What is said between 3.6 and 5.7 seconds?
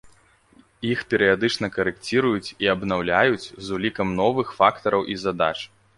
з улікам новых фактараў і задач.